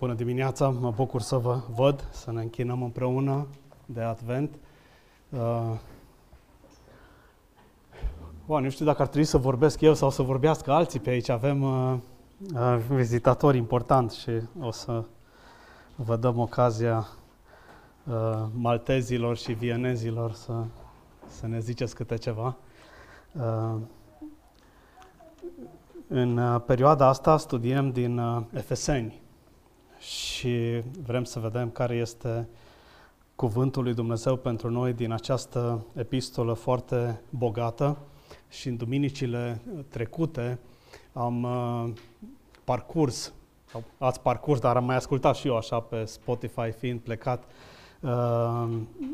[0.00, 3.46] Bună dimineața, mă bucur să vă văd, să ne închinăm împreună
[3.86, 4.54] de Advent.
[5.28, 5.38] Uh,
[8.46, 11.28] wow, nu știu dacă ar trebui să vorbesc eu sau să vorbească alții pe aici.
[11.28, 11.96] Avem uh,
[12.54, 14.30] uh, vizitatori importanți și
[14.60, 15.04] o să
[15.94, 17.08] vă dăm ocazia
[18.04, 20.52] uh, maltezilor și vienezilor să,
[21.26, 22.56] să ne ziceți câte ceva.
[23.32, 23.80] Uh,
[26.08, 29.20] în uh, perioada asta studiem din uh, Efeseni
[30.00, 32.48] și vrem să vedem care este
[33.34, 37.98] cuvântul lui Dumnezeu pentru noi din această epistolă foarte bogată.
[38.48, 40.58] Și în duminicile trecute
[41.12, 41.92] am uh,
[42.64, 43.32] parcurs,
[43.98, 47.44] ați parcurs, dar am mai ascultat și eu așa pe Spotify fiind plecat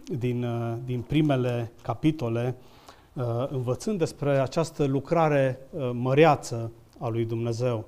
[0.05, 0.47] din,
[0.85, 2.57] din primele capitole,
[3.49, 5.59] învățând despre această lucrare
[5.93, 7.85] măreață a lui Dumnezeu,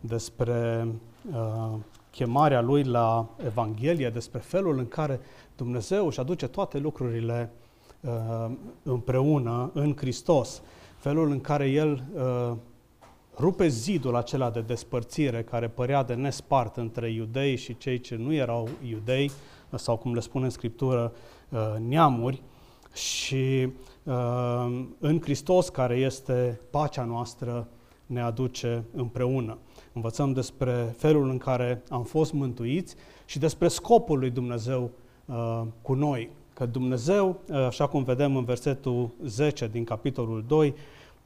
[0.00, 0.88] despre
[1.32, 1.74] uh,
[2.12, 5.20] chemarea lui la Evanghelie, despre felul în care
[5.56, 7.52] Dumnezeu își aduce toate lucrurile
[8.00, 8.50] uh,
[8.82, 10.62] împreună în Hristos,
[10.96, 12.56] felul în care El uh,
[13.38, 18.34] rupe zidul acela de despărțire care părea de nespart între iudei și cei ce nu
[18.34, 19.30] erau iudei,
[19.74, 21.12] sau cum le spune în Scriptură,
[21.48, 22.42] uh, neamuri,
[22.94, 23.68] și
[24.02, 27.68] uh, în Hristos, care este pacea noastră,
[28.06, 29.58] ne aduce împreună.
[29.92, 34.90] Învățăm despre felul în care am fost mântuiți și despre scopul lui Dumnezeu
[35.24, 36.30] uh, cu noi.
[36.54, 40.74] Că Dumnezeu, uh, așa cum vedem în versetul 10 din capitolul 2,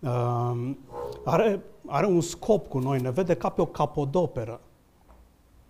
[0.00, 0.70] uh,
[1.24, 4.60] are, are un scop cu noi, ne vede ca pe o capodoperă.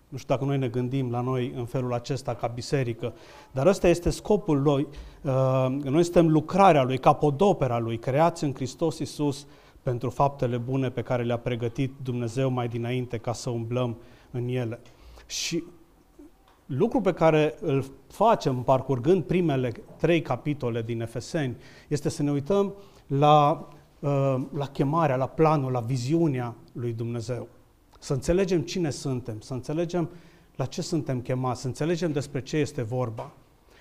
[0.09, 3.13] Nu știu dacă noi ne gândim la noi în felul acesta ca biserică,
[3.53, 4.87] dar ăsta este scopul lui.
[5.23, 9.47] Uh, noi suntem lucrarea lui, capodopera lui, creați în Hristos Iisus
[9.87, 13.97] pentru faptele bune pe care le-a pregătit Dumnezeu mai dinainte ca să umblăm
[14.31, 14.81] în ele.
[15.27, 15.63] Și
[16.67, 21.57] lucru pe care îl facem parcurgând primele trei capitole din Efeseni
[21.89, 22.75] este să ne uităm
[23.07, 27.49] la, uh, la chemarea, la planul, la viziunea lui Dumnezeu.
[27.99, 30.11] Să înțelegem cine suntem, să înțelegem
[30.57, 33.33] la ce suntem chemați, să înțelegem despre ce este vorba.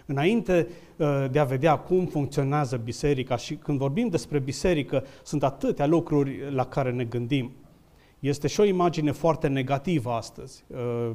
[0.05, 5.85] Înainte uh, de a vedea cum funcționează biserica și când vorbim despre biserică, sunt atâtea
[5.85, 7.51] lucruri la care ne gândim.
[8.19, 10.63] Este și o imagine foarte negativă astăzi.
[10.67, 11.11] Uh,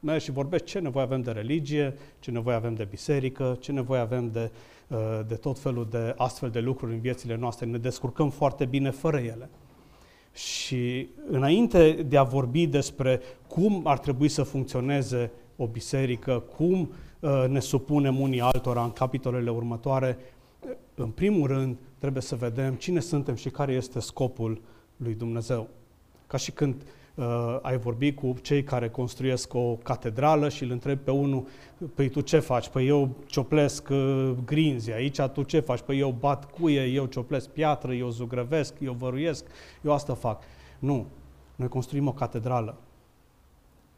[0.00, 4.00] mergi și vorbești ce nevoie avem de religie, ce nevoie avem de biserică, ce nevoie
[4.00, 4.50] avem de,
[4.88, 7.66] uh, de tot felul de astfel de lucruri în viețile noastre.
[7.66, 9.48] Ne descurcăm foarte bine fără ele.
[10.32, 16.88] Și înainte de a vorbi despre cum ar trebui să funcționeze o biserică, cum uh,
[16.88, 17.09] Uh,
[17.48, 20.18] ne supunem unii altora în capitolele următoare,
[20.94, 24.60] în primul rând trebuie să vedem cine suntem și care este scopul
[24.96, 25.68] lui Dumnezeu.
[26.26, 26.82] Ca și când
[27.14, 31.46] uh, ai vorbi cu cei care construiesc o catedrală și îl întrebi pe unul,
[31.94, 32.68] păi tu ce faci?
[32.68, 35.80] Păi eu cioplesc uh, grinzi, aici tu ce faci?
[35.80, 39.44] Păi eu bat cuie, eu cioplesc piatră, eu zugrăvesc, eu văruiesc,
[39.82, 40.42] eu asta fac.
[40.78, 41.06] Nu,
[41.56, 42.76] noi construim o catedrală.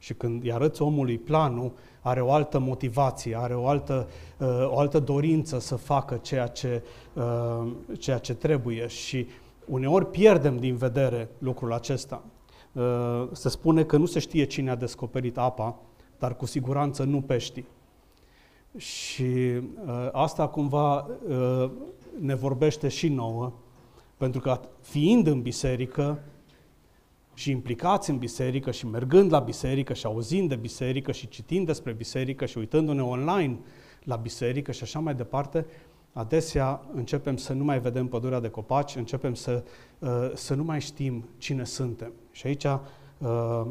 [0.03, 4.09] Și când îi arăți omului planul, are o altă motivație, are o altă,
[4.39, 6.83] uh, o altă dorință să facă ceea ce,
[7.13, 9.27] uh, ceea ce trebuie și
[9.65, 12.23] uneori pierdem din vedere lucrul acesta.
[12.73, 15.79] Uh, se spune că nu se știe cine a descoperit apa,
[16.19, 17.67] dar cu siguranță nu peștii.
[18.77, 21.71] Și uh, asta cumva uh,
[22.21, 23.53] ne vorbește și nouă,
[24.17, 26.23] pentru că fiind în biserică,
[27.35, 31.93] și implicați în biserică și mergând la biserică și auzind de biserică și citind despre
[31.93, 33.59] biserică și uitându-ne online
[34.05, 35.67] la biserică și așa mai departe,
[36.13, 39.65] adesea începem să nu mai vedem pădurea de copaci, începem să,
[39.99, 42.13] uh, să nu mai știm cine suntem.
[42.31, 43.67] Și aici uh,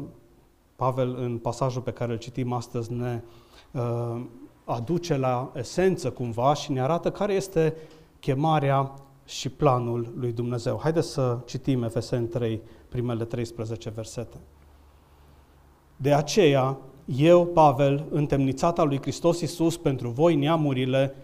[0.76, 3.22] Pavel, în pasajul pe care îl citim astăzi, ne
[3.70, 4.24] uh,
[4.64, 7.74] aduce la esență cumva și ne arată care este
[8.20, 8.94] chemarea
[9.24, 10.78] și planul lui Dumnezeu.
[10.82, 12.62] Haideți să citim Efeseni 3,
[12.92, 14.36] primele 13 versete.
[15.96, 21.14] De aceea, eu, Pavel, întemnițat al lui Hristos Iisus pentru voi, neamurile,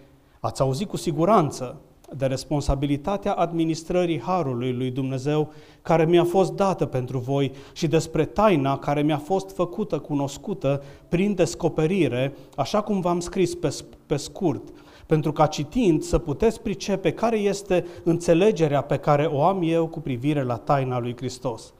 [0.40, 1.80] ați auzit cu siguranță
[2.16, 8.78] de responsabilitatea administrării Harului lui Dumnezeu care mi-a fost dată pentru voi și despre taina
[8.78, 13.76] care mi-a fost făcută cunoscută prin descoperire, așa cum v-am scris pe,
[14.06, 14.62] pe scurt,
[15.08, 20.00] pentru ca citind să puteți pricepe care este înțelegerea pe care o am eu cu
[20.00, 21.72] privire la taina lui Hristos.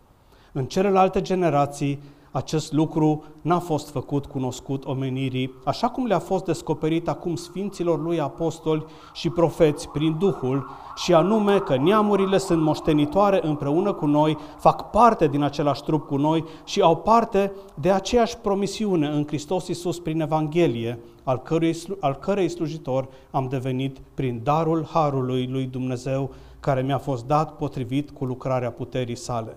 [0.53, 1.99] În celelalte generații
[2.31, 8.21] acest lucru n-a fost făcut cunoscut omenirii, așa cum le-a fost descoperit acum sfinților lui
[8.21, 10.67] apostoli și profeți prin Duhul,
[10.97, 16.17] și anume că neamurile sunt moștenitoare împreună cu noi, fac parte din același trup cu
[16.17, 22.15] noi și au parte de aceeași promisiune în Hristos Iisus prin Evanghelie, al cărei, al
[22.15, 26.31] cărei slujitor am devenit prin darul Harului lui Dumnezeu,
[26.61, 29.57] care mi-a fost dat potrivit cu lucrarea puterii sale.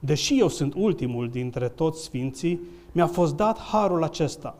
[0.00, 2.60] Deși eu sunt ultimul dintre toți sfinții,
[2.92, 4.56] mi-a fost dat harul acesta,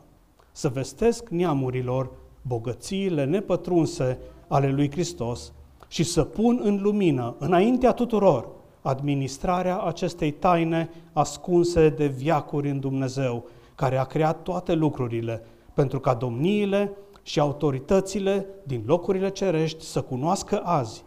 [0.52, 2.10] să vestesc neamurilor
[2.42, 4.18] bogățiile nepătrunse
[4.48, 5.52] ale lui Hristos
[5.88, 8.48] și să pun în lumină, înaintea tuturor,
[8.82, 13.44] administrarea acestei taine ascunse de viacuri în Dumnezeu,
[13.74, 15.42] care a creat toate lucrurile,
[15.74, 16.92] pentru ca domniile
[17.22, 21.04] și autoritățile din locurile cerești să cunoască azi,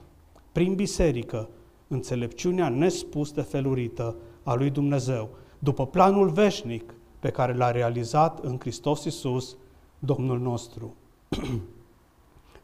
[0.52, 1.50] prin biserică,
[1.92, 5.30] înțelepciunea nespus de felurită a lui Dumnezeu,
[5.60, 9.58] după planul veșnic pe care l-a realizat în Hristos Iisus,
[10.00, 10.96] Domnul nostru.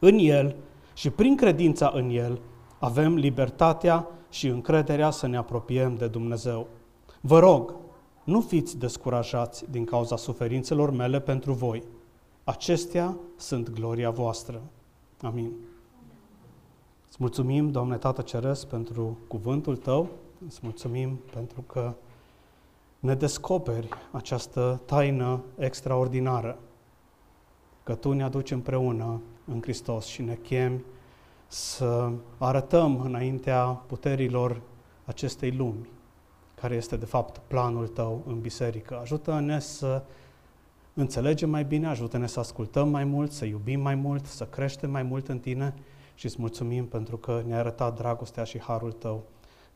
[0.08, 0.56] în El
[0.94, 2.40] și prin credința în El
[2.78, 6.66] avem libertatea și încrederea să ne apropiem de Dumnezeu.
[7.20, 7.74] Vă rog,
[8.24, 11.82] nu fiți descurajați din cauza suferințelor mele pentru voi.
[12.44, 14.62] Acestea sunt gloria voastră.
[15.20, 15.52] Amin.
[17.18, 20.08] Îți mulțumim, Doamne Tată Ceresc, pentru cuvântul Tău.
[20.46, 21.94] Îți mulțumim pentru că
[22.98, 26.58] ne descoperi această taină extraordinară,
[27.82, 30.84] că Tu ne aduci împreună în Hristos și ne chemi
[31.46, 34.60] să arătăm înaintea puterilor
[35.04, 35.88] acestei lumi,
[36.60, 38.98] care este de fapt planul Tău în biserică.
[39.00, 40.02] Ajută-ne să
[40.94, 45.02] înțelegem mai bine, ajută-ne să ascultăm mai mult, să iubim mai mult, să creștem mai
[45.02, 45.74] mult în Tine
[46.18, 49.24] și îți mulțumim pentru că ne-ai arătat dragostea și harul Tău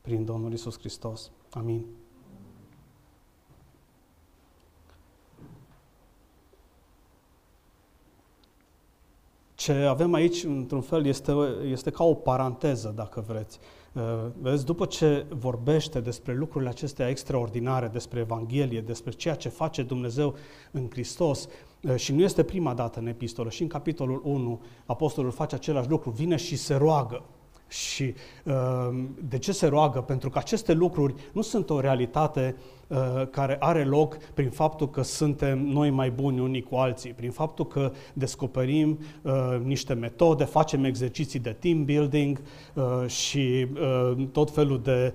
[0.00, 1.30] prin Domnul Isus Hristos.
[1.50, 1.86] Amin.
[9.54, 11.32] Ce avem aici, într-un fel, este,
[11.64, 13.58] este ca o paranteză, dacă vreți.
[13.92, 14.02] Uh,
[14.40, 20.34] vezi, după ce vorbește despre lucrurile acestea extraordinare, despre Evanghelie, despre ceea ce face Dumnezeu
[20.70, 21.50] în Hristos, uh,
[21.96, 26.10] și nu este prima dată în epistolă, și în capitolul 1, apostolul face același lucru,
[26.10, 27.22] vine și se roagă.
[27.72, 28.14] Și
[28.44, 30.00] uh, de ce se roagă?
[30.00, 32.56] Pentru că aceste lucruri nu sunt o realitate
[32.86, 32.98] uh,
[33.30, 37.66] care are loc prin faptul că suntem noi mai buni unii cu alții, prin faptul
[37.66, 39.32] că descoperim uh,
[39.62, 42.40] niște metode, facem exerciții de team building
[43.06, 43.66] și
[44.32, 45.14] tot felul de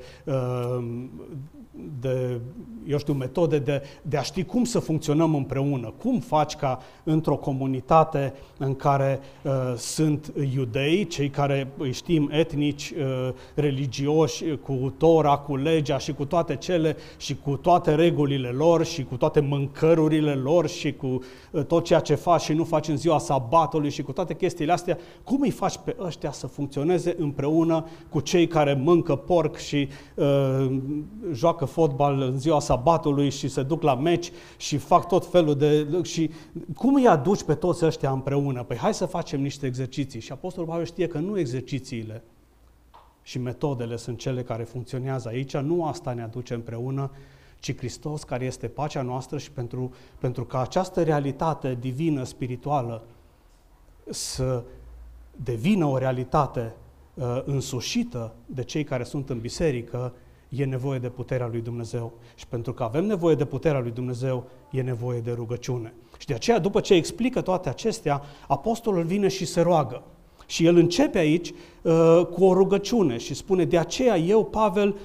[1.99, 2.39] de,
[2.87, 7.35] eu știu, metode de, de a ști cum să funcționăm împreună, cum faci ca într-o
[7.35, 15.37] comunitate în care uh, sunt iudei, cei care îi știm etnici, uh, religioși, cu Tora,
[15.37, 20.33] cu legea și cu toate cele și cu toate regulile lor și cu toate mâncărurile
[20.33, 21.19] lor și cu
[21.51, 24.71] uh, tot ceea ce faci și nu faci în ziua sabatului și cu toate chestiile
[24.71, 29.87] astea, cum îi faci pe ăștia să funcționeze împreună cu cei care mâncă porc și
[30.15, 30.77] uh,
[31.33, 35.99] joacă fotbal în ziua sabatului și se duc la meci și fac tot felul de...
[36.03, 36.31] și
[36.75, 38.63] cum îi aduci pe toți ăștia împreună?
[38.63, 40.19] Păi hai să facem niște exerciții.
[40.19, 42.23] Și Apostolul Pavel știe că nu exercițiile
[43.21, 47.11] și metodele sunt cele care funcționează aici, nu asta ne aduce împreună,
[47.59, 53.03] ci Hristos care este pacea noastră și pentru, pentru ca această realitate divină, spirituală,
[54.09, 54.63] să
[55.43, 56.75] devină o realitate
[57.13, 60.13] uh, însușită de cei care sunt în biserică,
[60.49, 62.13] e nevoie de puterea lui Dumnezeu.
[62.35, 65.93] Și pentru că avem nevoie de puterea lui Dumnezeu, e nevoie de rugăciune.
[66.17, 70.03] Și de aceea, după ce explică toate acestea, apostolul vine și se roagă.
[70.45, 74.95] Și el începe aici uh, cu o rugăciune și spune, de aceea eu, Pavel,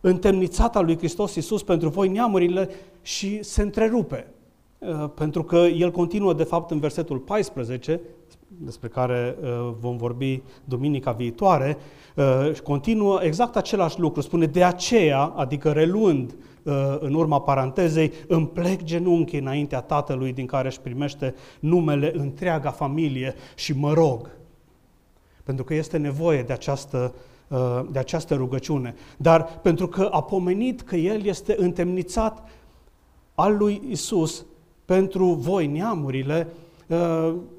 [0.00, 2.70] întemnițat al lui Hristos Iisus pentru voi neamurile
[3.02, 4.26] și se întrerupe.
[4.78, 8.00] Uh, pentru că el continuă, de fapt, în versetul 14,
[8.64, 9.48] despre care uh,
[9.80, 11.76] vom vorbi duminica viitoare,
[12.14, 14.20] uh, continuă exact același lucru.
[14.20, 20.46] Spune, de aceea, adică reluând uh, în urma parantezei, îmi plec genunchii înaintea tatălui din
[20.46, 24.30] care își primește numele întreaga familie și mă rog.
[25.44, 27.14] Pentru că este nevoie de această,
[27.90, 28.94] de această rugăciune.
[29.16, 32.48] Dar pentru că a pomenit că el este întemnițat
[33.34, 34.44] al lui Isus
[34.84, 36.69] pentru voi, neamurile, Uh,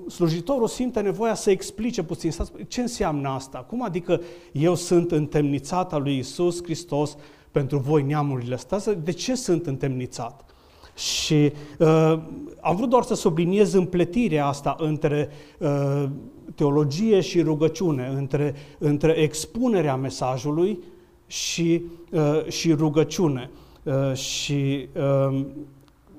[0.08, 2.32] slujitorul simte nevoia să explice puțin
[2.68, 3.58] ce înseamnă asta.
[3.58, 4.22] Cum adică
[4.52, 7.18] eu sunt întemnițat al lui Isus Hristos
[7.52, 8.94] pentru voi neamurile astea?
[8.94, 10.46] De ce sunt întemnițat?
[10.96, 12.20] Și uh,
[12.62, 16.10] am vrut doar să subliniez împletirea asta între uh,
[16.56, 20.80] teologie și rugăciune, între, între expunerea mesajului
[21.28, 23.50] și, uh, și rugăciune.
[23.84, 24.88] uh, și
[25.30, 25.46] uh,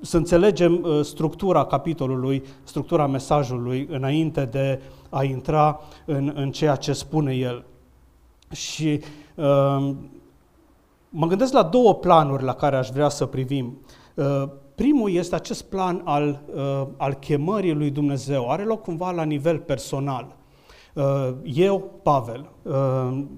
[0.02, 6.92] să înțelegem uh, structura capitolului, structura mesajului, înainte de a intra în, în ceea ce
[6.92, 7.64] spune el.
[8.50, 9.00] Și
[9.34, 9.90] uh,
[11.08, 13.78] mă gândesc la două planuri la care aș vrea să privim.
[14.14, 14.44] Uh,
[14.74, 18.50] primul este acest plan al, uh, al chemării lui Dumnezeu.
[18.50, 20.36] Are loc cumva la nivel personal.
[20.94, 22.72] Uh, eu, Pavel, uh,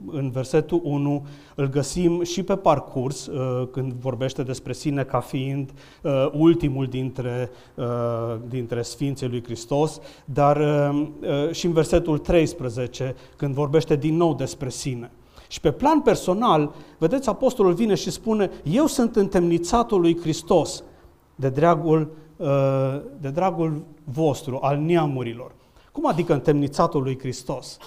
[0.06, 5.70] în versetul 1, îl găsim și pe parcurs, uh, când vorbește despre sine ca fiind
[6.32, 7.50] ultimul dintre,
[8.48, 10.56] dintre Sfinții lui Hristos, dar
[11.50, 15.10] și în versetul 13, când vorbește din nou despre sine.
[15.48, 20.84] Și pe plan personal, vedeți, apostolul vine și spune, eu sunt întemnițatul lui Hristos
[21.34, 22.12] de dragul,
[23.20, 25.52] de dragul vostru, al neamurilor.
[25.94, 27.78] Cum adică întemnițatul lui Hristos?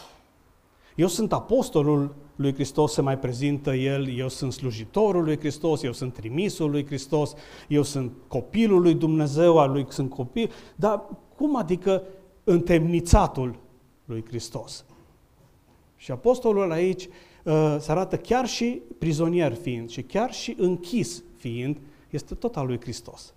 [0.95, 5.93] Eu sunt apostolul lui Hristos, se mai prezintă el, eu sunt slujitorul lui Hristos, eu
[5.93, 7.33] sunt trimisul lui Hristos,
[7.67, 11.03] eu sunt copilul lui Dumnezeu, al lui sunt copil, dar
[11.35, 12.03] cum adică
[12.43, 13.55] întemnițatul
[14.05, 14.85] lui Hristos?
[15.95, 21.77] Și apostolul aici uh, se arată chiar și prizonier fiind și chiar și închis fiind,
[22.09, 23.33] este tot al lui Hristos.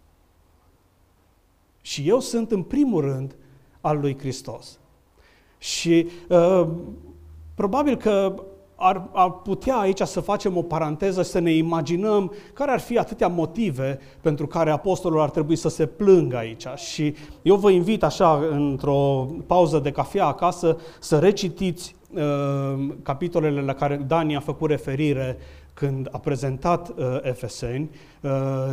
[1.81, 3.35] Și eu sunt în primul rând
[3.81, 4.79] al lui Hristos.
[5.59, 6.67] Și uh,
[7.55, 8.35] probabil că
[8.83, 12.99] ar, ar putea aici să facem o paranteză și să ne imaginăm care ar fi
[12.99, 16.67] atâtea motive pentru care apostolul ar trebui să se plângă aici.
[16.77, 23.75] Și eu vă invit așa, într-o pauză de cafea acasă, să recitiți uh, capitolele la
[23.75, 25.39] care Dani a făcut referire
[25.75, 28.31] când a prezentat uh, Efeseni uh,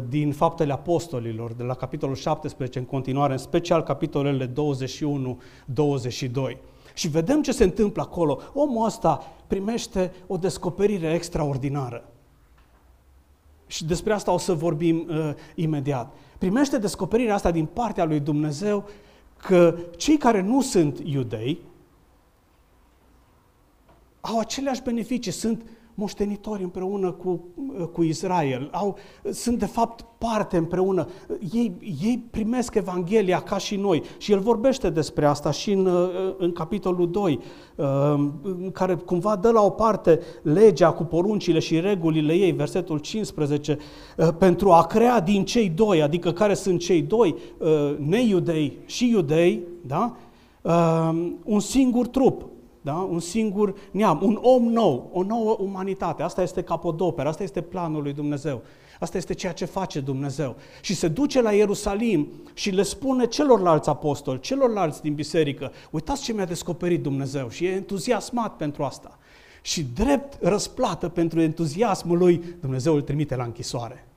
[0.10, 4.54] din Faptele Apostolilor, de la capitolul 17 în continuare, în special capitolele 21-22.
[6.94, 8.40] Și vedem ce se întâmplă acolo.
[8.54, 12.04] Omul ăsta primește o descoperire extraordinară.
[13.68, 16.14] Și despre asta o să vorbim uh, imediat.
[16.38, 18.88] Primește descoperirea asta din partea lui Dumnezeu
[19.38, 21.60] că cei care nu sunt iudei
[24.22, 25.64] au aceleași beneficii, sunt
[26.00, 27.44] moștenitori împreună cu,
[27.92, 28.96] cu Israel, au,
[29.32, 31.08] sunt de fapt parte împreună.
[31.54, 31.72] Ei,
[32.04, 35.90] ei primesc Evanghelia ca și noi și el vorbește despre asta și în,
[36.38, 37.40] în capitolul 2,
[38.42, 43.78] în care cumva dă la o parte legea cu poruncile și regulile ei, versetul 15,
[44.38, 47.36] pentru a crea din cei doi, adică care sunt cei doi,
[47.98, 50.16] neiudei și iudei, da?
[51.44, 52.46] un singur trup,
[52.82, 52.94] da?
[52.94, 56.24] un singur neam, un om nou, o nouă umanitate.
[56.24, 58.62] Asta este capodoper, asta este planul lui Dumnezeu.
[59.00, 60.56] Asta este ceea ce face Dumnezeu.
[60.82, 66.34] Și se duce la Ierusalim și le spune celorlalți apostoli, celorlalți din biserică, uitați ce
[66.34, 69.18] mi-a descoperit Dumnezeu și e entuziasmat pentru asta.
[69.62, 74.08] Și drept răsplată pentru entuziasmul lui, Dumnezeu îl trimite la închisoare.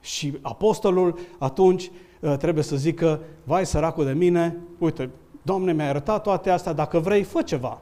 [0.00, 1.90] Și apostolul atunci
[2.20, 5.10] uh, trebuie să zică, vai săracul de mine, uite,
[5.42, 7.78] Doamne, mi-ai arătat toate astea, dacă vrei, fă ceva.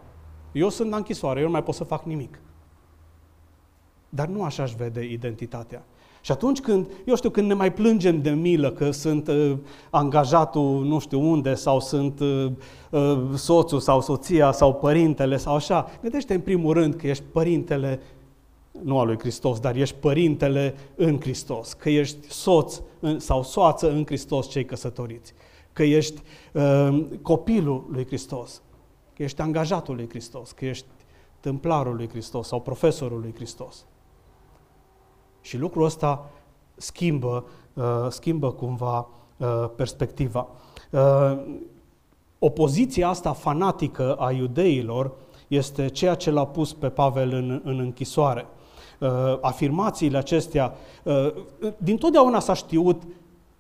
[0.53, 2.41] Eu sunt la închisoare, eu nu mai pot să fac nimic.
[4.09, 5.85] Dar nu așa își vede identitatea.
[6.21, 9.57] Și atunci când, eu știu, când ne mai plângem de milă că sunt uh,
[9.91, 12.51] angajatul nu știu unde sau sunt uh,
[12.91, 18.01] uh, soțul sau soția sau părintele sau așa, gândește în primul rând că ești părintele
[18.83, 22.81] nu al lui Hristos, dar ești părintele în Hristos, că ești soț
[23.17, 25.35] sau soață în Hristos cei căsătoriți
[25.79, 28.63] că ești uh, copilul lui Hristos,
[29.15, 30.87] că ești angajatul lui Hristos, că ești
[31.41, 33.85] templarul lui Hristos sau profesorul lui Hristos.
[35.41, 36.31] Și lucrul ăsta
[36.77, 37.45] schimbă,
[37.75, 40.49] uh, schimbă cumva uh, perspectiva.
[40.91, 41.43] Uh,
[42.39, 45.13] opoziția asta fanatică a iudeilor
[45.49, 48.47] este ceea ce l-a pus pe Pavel în, în închisoare.
[48.99, 49.09] Uh,
[49.41, 51.33] afirmațiile acestea, uh,
[51.77, 53.03] din totdeauna s-a știut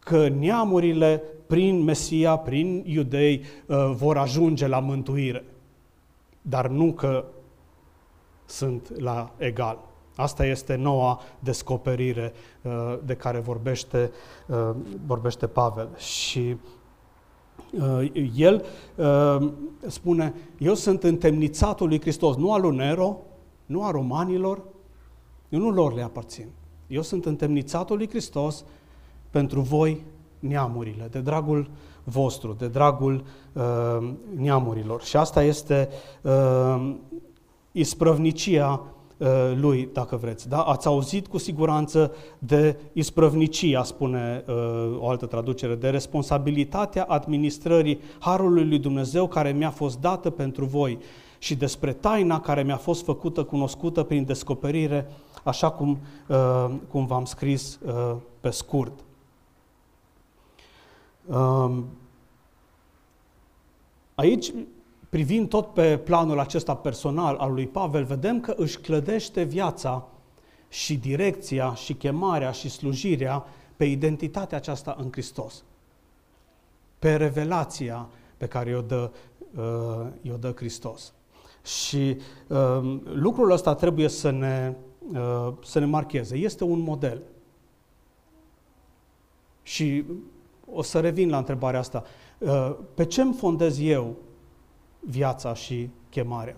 [0.09, 5.45] că neamurile prin Mesia, prin iudei, uh, vor ajunge la mântuire.
[6.43, 7.25] Dar nu că
[8.45, 9.79] sunt la egal.
[10.17, 14.11] Asta este noua descoperire uh, de care vorbește,
[14.47, 14.71] uh,
[15.07, 15.89] vorbește Pavel.
[15.97, 16.57] Și
[18.37, 18.65] el
[19.87, 23.19] spune, eu sunt întemnițatul lui Hristos, nu al lui Nero,
[23.67, 24.63] nu a romanilor,
[25.49, 26.47] eu nu lor le aparțin.
[26.87, 28.65] Eu sunt întemnițatul lui Hristos
[29.31, 30.05] pentru voi
[30.39, 31.71] neamurile, de dragul
[32.05, 35.03] vostru, de dragul uh, neamurilor.
[35.03, 35.89] Și asta este
[36.23, 36.95] uh,
[37.73, 38.83] isprăvnicia
[39.17, 40.49] uh, lui, dacă vreți.
[40.49, 40.61] Da?
[40.61, 44.55] Ați auzit cu siguranță de isprăvnicia, spune uh,
[44.99, 50.99] o altă traducere, de responsabilitatea administrării Harului lui Dumnezeu care mi-a fost dată pentru voi
[51.39, 55.07] și despre taina care mi-a fost făcută cunoscută prin descoperire
[55.45, 55.99] așa cum,
[56.91, 57.79] cum v-am scris
[58.41, 58.93] pe scurt.
[64.15, 64.53] Aici,
[65.09, 70.09] privind tot pe planul acesta personal al lui Pavel, vedem că își clădește viața
[70.69, 73.45] și direcția și chemarea și slujirea
[73.77, 75.65] pe identitatea aceasta în Hristos.
[76.99, 79.11] Pe revelația pe care o dă,
[79.57, 81.13] uh, o dă Hristos.
[81.65, 82.17] Și
[82.47, 84.75] uh, lucrul ăsta trebuie să ne,
[85.13, 86.37] uh, să ne marcheze.
[86.37, 87.23] Este un model.
[89.63, 90.05] Și
[90.73, 92.05] o să revin la întrebarea asta.
[92.39, 94.17] Uh, pe ce îmi fondez eu
[95.01, 96.57] viața și chemarea?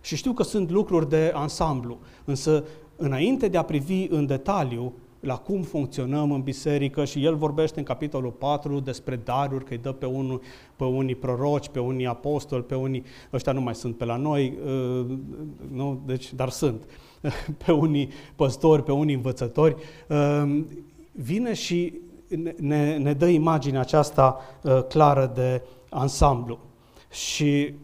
[0.00, 2.64] Și știu că sunt lucruri de ansamblu, însă
[2.96, 7.84] înainte de a privi în detaliu la cum funcționăm în biserică și el vorbește în
[7.84, 10.40] capitolul 4 despre daruri, că îi dă pe, unul,
[10.76, 14.58] pe unii proroci, pe unii apostoli, pe unii, ăștia nu mai sunt pe la noi,
[14.64, 15.06] uh,
[15.72, 16.82] nu, deci, dar sunt,
[17.64, 19.76] pe unii păstori, pe unii învățători,
[20.08, 20.62] uh,
[21.12, 22.00] vine și
[22.56, 26.58] ne, ne dă imaginea aceasta uh, clară de ansamblu.
[27.10, 27.74] Și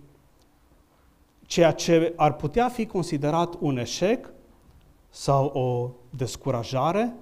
[1.46, 4.30] ceea ce ar putea fi considerat un eșec
[5.10, 7.14] sau o descurajare,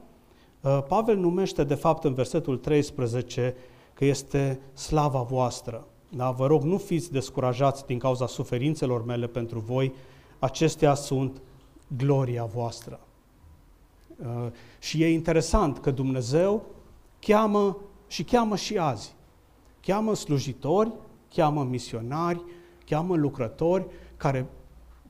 [0.61, 3.54] uh, Pavel numește de fapt în versetul 13
[3.95, 5.87] că este slava voastră.
[6.09, 6.30] Da?
[6.30, 9.95] Vă rog, nu fiți descurajați din cauza suferințelor mele pentru voi,
[10.38, 11.40] acestea sunt
[11.97, 13.00] gloria voastră.
[14.16, 14.47] Uh,
[14.78, 16.66] și e interesant că Dumnezeu
[17.21, 19.15] cheamă și cheamă și azi.
[19.81, 20.93] Cheamă slujitori,
[21.35, 22.43] cheamă misionari,
[22.85, 24.47] cheamă lucrători care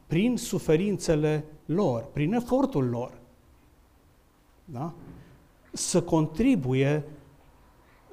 [0.07, 3.19] prin suferințele lor, prin efortul lor,
[4.65, 4.93] da?
[5.73, 7.05] să contribuie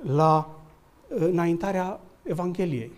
[0.01, 0.49] la
[1.07, 2.91] înaintarea Evangheliei.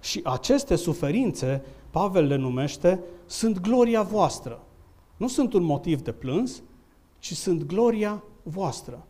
[0.00, 4.62] Și aceste suferințe, Pavel le numește, sunt gloria voastră.
[5.16, 6.62] Nu sunt un motiv de plâns,
[7.18, 9.06] ci sunt gloria voastră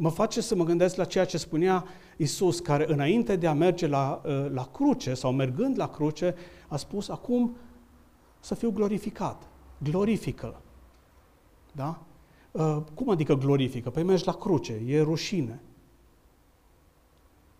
[0.00, 1.84] mă face să mă gândesc la ceea ce spunea
[2.16, 6.34] Isus, care înainte de a merge la, uh, la cruce sau mergând la cruce,
[6.68, 7.56] a spus, acum
[8.40, 9.48] să fiu glorificat.
[9.78, 10.60] Glorifică.
[11.72, 12.02] Da?
[12.50, 13.90] Uh, cum adică glorifică?
[13.90, 15.60] Păi mergi la cruce, e rușine.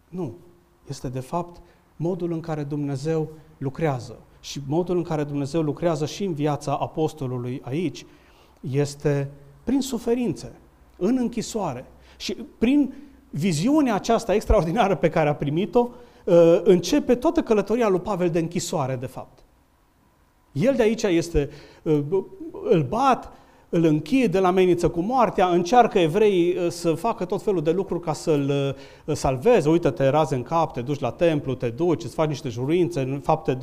[0.09, 0.37] Nu.
[0.89, 1.61] Este de fapt
[1.97, 4.19] modul în care Dumnezeu lucrează.
[4.41, 8.07] Și modul în care Dumnezeu lucrează și în viața apostolului aici
[8.61, 9.31] este
[9.65, 10.53] prin suferințe,
[10.97, 11.87] în închisoare,
[12.21, 12.95] și prin
[13.31, 15.89] viziunea aceasta extraordinară pe care a primit-o,
[16.25, 19.39] uh, începe toată călătoria lui Pavel de închisoare, de fapt.
[20.53, 21.51] El de aici este,
[21.83, 22.01] uh,
[22.63, 23.33] îl bat,
[23.71, 28.03] îl închid, îl amenință cu moartea, încearcă evreii uh, să facă tot felul de lucruri
[28.03, 28.77] ca să-l
[29.13, 29.69] salveze.
[29.69, 33.21] Uită-te, raze în cap, te duci la templu, te duci, îți faci niște juruințe, în
[33.21, 33.59] fapte 20-21,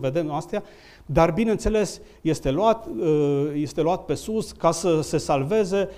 [0.00, 0.62] vedem astea.
[1.06, 2.88] Dar, bineînțeles, este luat,
[3.54, 5.88] este luat pe sus ca să se salveze,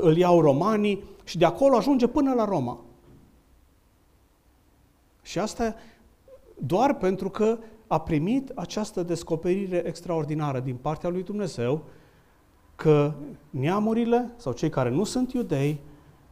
[0.00, 2.78] îl iau romanii și de acolo ajunge până la Roma.
[5.22, 5.74] Și asta
[6.56, 11.84] doar pentru că a primit această descoperire extraordinară din partea lui Dumnezeu
[12.80, 13.12] că
[13.50, 15.80] neamurile sau cei care nu sunt iudei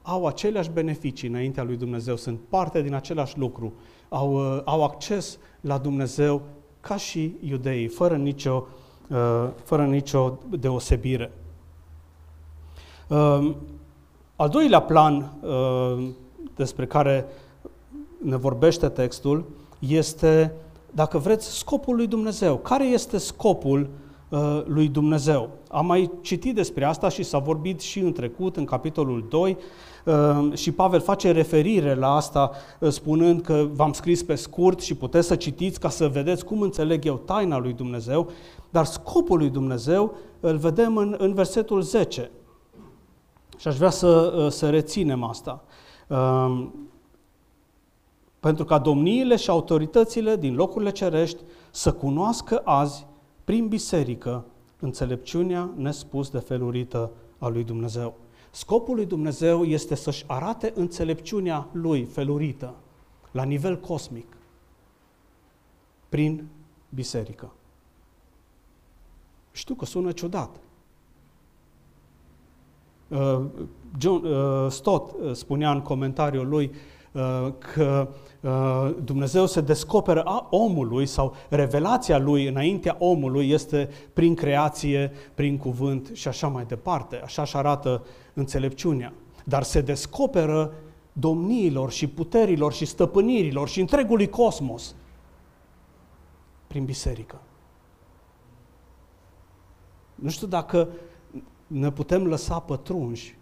[0.02, 3.72] au aceleași beneficii înaintea lui Dumnezeu, sunt parte din același lucru,
[4.08, 6.42] au, uh, au acces la Dumnezeu
[6.80, 8.66] ca și iudeii, fără nicio,
[9.08, 11.32] uh, fără nicio deosebire.
[13.08, 13.54] Uh,
[14.36, 16.08] al doilea plan uh,
[16.56, 17.26] despre care
[18.22, 19.44] ne vorbește textul
[19.78, 20.52] este,
[20.90, 22.56] dacă vreți, scopul lui Dumnezeu.
[22.56, 23.88] Care este scopul uh,
[24.64, 25.50] lui Dumnezeu?
[25.68, 29.56] Am mai citit despre asta și s-a vorbit și în trecut, în capitolul 2,
[30.04, 32.50] uh, și Pavel face referire la asta
[32.88, 37.04] spunând că v-am scris pe scurt și puteți să citiți ca să vedeți cum înțeleg
[37.04, 38.30] eu taina lui Dumnezeu,
[38.70, 42.30] dar scopul lui Dumnezeu îl vedem în, în versetul 10.
[43.58, 45.64] Și aș vrea să, uh, să reținem asta.
[46.06, 46.88] Um,
[48.40, 53.06] pentru ca domniile și autoritățile din locurile cerești să cunoască azi,
[53.48, 54.44] prin biserică,
[54.80, 58.16] înțelepciunea nespus de felurită a lui Dumnezeu.
[58.50, 62.74] Scopul lui Dumnezeu este să-și arate înțelepciunea lui felurită
[63.30, 64.36] la nivel cosmic
[66.08, 66.48] prin
[66.88, 67.52] biserică.
[69.52, 70.60] Știu că sună ciudat,
[73.08, 73.44] Uh,
[73.98, 76.70] John uh, Stott uh, spunea în comentariul lui
[77.58, 78.08] că
[79.02, 86.10] Dumnezeu se descoperă a omului sau revelația lui înaintea omului este prin creație, prin cuvânt
[86.12, 87.20] și așa mai departe.
[87.24, 89.12] Așa își arată înțelepciunea.
[89.44, 90.72] Dar se descoperă
[91.12, 94.94] domniilor și puterilor și stăpânirilor și întregului cosmos
[96.66, 97.40] prin biserică.
[100.14, 100.88] Nu știu dacă
[101.66, 103.38] ne putem lăsa pătrunși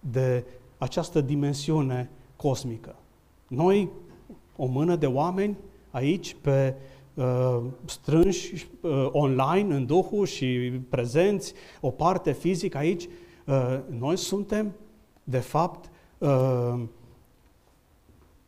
[0.00, 0.44] de
[0.78, 2.94] această dimensiune cosmică.
[3.48, 3.90] Noi,
[4.60, 5.56] o mână de oameni
[5.90, 6.74] aici, pe
[7.14, 13.08] uh, strânși uh, online, în Duhul și prezenți, o parte fizică aici,
[13.46, 14.72] uh, noi suntem,
[15.24, 16.80] de fapt, uh,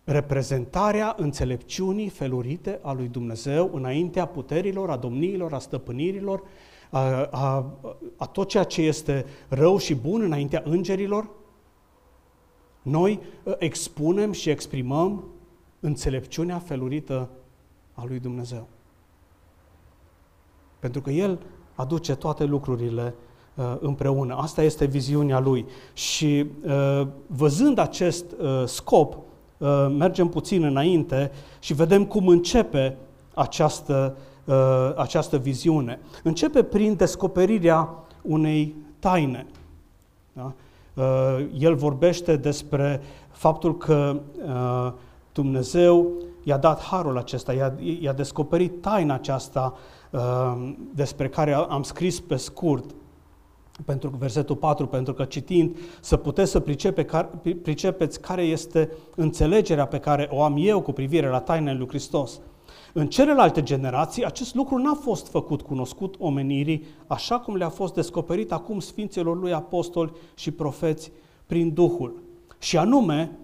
[0.05, 6.43] reprezentarea înțelepciunii felurite a lui Dumnezeu înaintea puterilor, a domniilor, a stăpânirilor,
[6.91, 7.79] a, a,
[8.17, 11.31] a tot ceea ce este rău și bun înaintea îngerilor,
[12.83, 15.25] noi ă, expunem și exprimăm
[15.83, 17.29] înțelepciunea felurită
[17.95, 18.69] a lui Dumnezeu.
[20.79, 21.39] Pentru că El
[21.75, 23.15] aduce toate lucrurile
[23.55, 24.35] uh, împreună.
[24.35, 25.67] Asta este viziunea Lui.
[25.93, 29.17] Și uh, văzând acest uh, scop,
[29.99, 32.97] mergem puțin înainte și vedem cum începe
[33.35, 34.17] această,
[34.97, 35.99] această viziune.
[36.23, 37.89] Începe prin descoperirea
[38.23, 39.47] unei taine.
[40.33, 40.53] Da?
[41.59, 44.21] El vorbește despre faptul că
[45.33, 46.11] Dumnezeu
[46.43, 49.75] i-a dat harul acesta, i-a, i-a descoperit taina aceasta
[50.95, 52.95] despre care am scris pe scurt
[53.85, 57.07] pentru versetul 4, pentru că citind să puteți să pricepe,
[57.63, 62.41] pricepeți care este înțelegerea pe care o am eu cu privire la tainele lui Hristos.
[62.93, 68.53] În celelalte generații, acest lucru n-a fost făcut cunoscut omenirii, așa cum le-a fost descoperit
[68.53, 71.13] acum Sfinților lui Apostoli și profeți
[71.47, 72.23] prin Duhul.
[72.59, 73.39] Și anume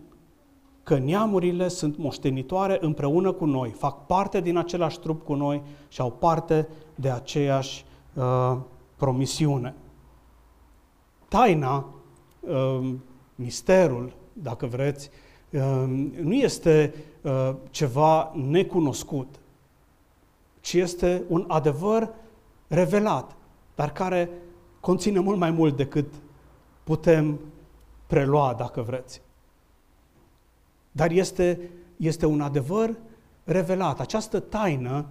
[0.88, 6.00] că neamurile sunt moștenitoare împreună cu noi, fac parte din același trup cu noi și
[6.00, 8.56] au parte de aceeași uh,
[8.96, 9.74] promisiune
[11.28, 11.86] taina,
[12.40, 15.10] um, misterul, dacă vreți,
[15.50, 15.90] um,
[16.22, 19.40] nu este uh, ceva necunoscut,
[20.60, 22.10] ci este un adevăr
[22.68, 23.36] revelat,
[23.74, 24.30] dar care
[24.80, 26.14] conține mult mai mult decât
[26.84, 27.40] putem
[28.06, 29.20] prelua, dacă vreți.
[30.98, 32.94] Dar este, este un adevăr
[33.44, 34.00] revelat.
[34.00, 35.06] Această taină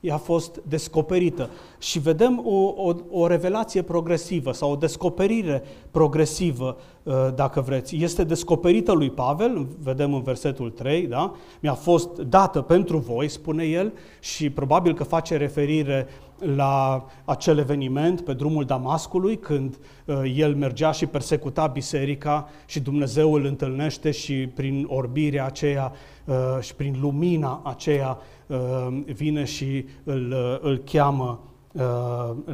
[0.00, 1.50] i-a fost descoperită.
[1.78, 7.96] Și vedem o, o, o revelație progresivă sau o descoperire progresivă, uh, dacă vreți.
[7.96, 11.34] Este descoperită lui Pavel, vedem în versetul 3, da?
[11.60, 16.06] Mi-a fost dată pentru voi, spune el, și probabil că face referire
[16.40, 23.34] la acel eveniment pe drumul Damascului, când uh, el mergea și persecuta biserica și Dumnezeu
[23.34, 25.92] îl întâlnește și prin orbirea aceea
[26.24, 31.40] uh, și prin lumina aceea uh, vine și îl, uh, îl cheamă
[31.72, 31.82] uh,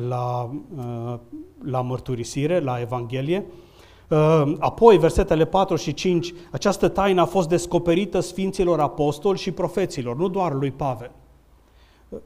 [0.08, 1.18] la, uh,
[1.64, 3.44] la mărturisire, la Evanghelie.
[4.08, 10.16] Uh, apoi, versetele 4 și 5, această taină a fost descoperită Sfinților Apostoli și profeților,
[10.16, 11.10] nu doar lui Pavel.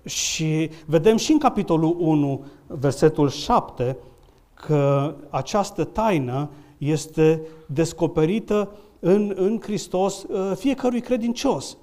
[0.04, 3.96] Și vedem și în capitolul 1, versetul 7,
[4.54, 11.76] că această taină este descoperită în, în Hristos uh, fiecărui credincios.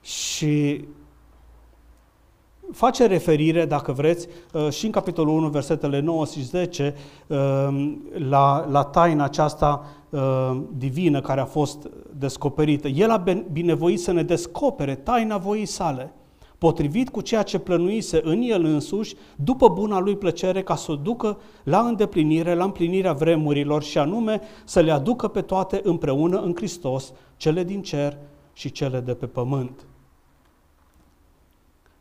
[0.00, 0.84] Și
[2.72, 6.94] face referire, dacă vreți, uh, și în capitolul 1, versetele 9 și 10,
[7.26, 7.36] uh,
[8.12, 9.84] la, la taina aceasta
[10.76, 11.88] divină care a fost
[12.18, 12.88] descoperită.
[12.88, 16.12] El a binevoit să ne descopere taina voii sale
[16.60, 20.96] potrivit cu ceea ce plănuise în el însuși, după buna lui plăcere, ca să o
[20.96, 26.54] ducă la îndeplinire, la împlinirea vremurilor și anume să le aducă pe toate împreună în
[26.54, 28.16] Hristos, cele din cer
[28.52, 29.86] și cele de pe pământ.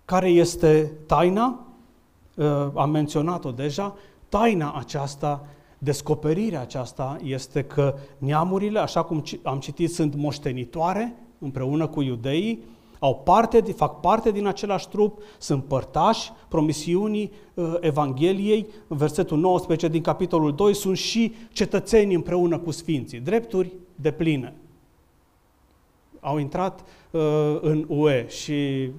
[0.06, 1.68] Care este taina?
[2.38, 3.96] Ă, am menționat-o deja.
[4.30, 5.46] Taina aceasta,
[5.78, 12.64] descoperirea aceasta este că neamurile, așa cum am citit, sunt moștenitoare împreună cu iudeii,
[13.00, 19.88] au parte, fac parte din același trup, sunt părtași promisiunii uh, Evangheliei, în versetul 19
[19.88, 24.54] din capitolul 2, sunt și cetățeni împreună cu Sfinții, drepturi de pline.
[26.20, 27.22] Au intrat uh,
[27.62, 28.52] în UE și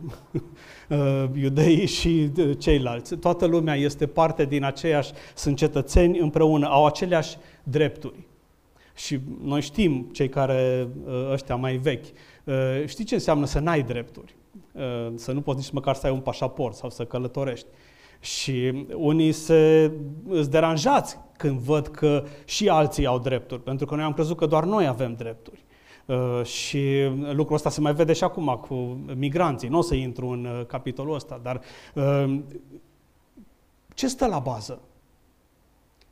[0.88, 3.14] uh, iudeii și uh, ceilalți.
[3.14, 8.28] Toată lumea este parte din aceeași, sunt cetățeni împreună, au aceleași drepturi.
[8.94, 12.12] Și noi știm, cei care uh, ăștia mai vechi, Uh,
[12.86, 14.34] știi ce înseamnă să n-ai drepturi?
[14.72, 17.66] Uh, să nu poți nici măcar să ai un pașaport sau să călătorești.
[18.20, 19.92] Și unii se
[20.28, 24.46] îți deranjați când văd că și alții au drepturi, pentru că noi am crezut că
[24.46, 25.64] doar noi avem drepturi.
[26.06, 28.74] Uh, și lucrul ăsta se mai vede și acum cu
[29.16, 29.68] migranții.
[29.68, 31.60] Nu o să intru în capitolul ăsta, dar
[33.94, 34.80] ce stă la bază?